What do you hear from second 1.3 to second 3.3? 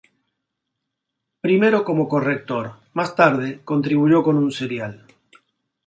Primero como corrector, más